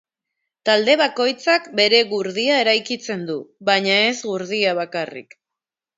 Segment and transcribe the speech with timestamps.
[0.67, 3.39] Talde bakoitzak bere gurdia eraikitzen du,
[3.71, 5.37] baina ez gurdia bakarrik.